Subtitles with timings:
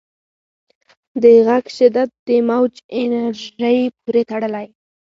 [1.21, 4.67] د غږ شدت د موج انرژۍ پورې تړلی.